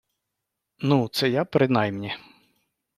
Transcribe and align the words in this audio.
Ну, 0.81 1.07
це 1.07 1.29
я 1.29 1.45
принаймні 1.45 2.15